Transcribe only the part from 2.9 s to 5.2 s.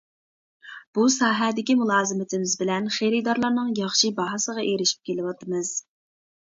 خېرىدارلارنىڭ ياخشى باھاسىغا ئېرىشىپ